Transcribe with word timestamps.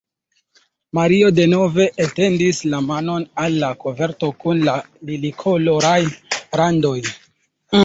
Mario 0.97 1.27
denove 1.39 1.85
etendis 2.05 2.61
la 2.71 2.79
manon 2.87 3.27
al 3.45 3.59
la 3.65 3.71
koverto 3.85 4.31
kun 4.41 4.65
la 4.71 4.75
lilikoloraj 5.13 6.01
randoj. 6.63 6.99